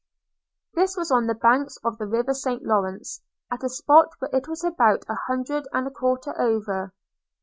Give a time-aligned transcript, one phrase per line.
[0.73, 4.47] This was on the banks of the river St Lawrence, at a spot where it
[4.47, 6.91] was about a mile and a quarter over.